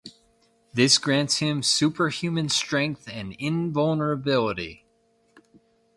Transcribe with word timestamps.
This 0.73 0.97
grants 0.97 1.37
him 1.37 1.61
superhuman 1.61 2.49
strength 2.49 3.07
and 3.07 3.35
invulnerability. 3.37 4.87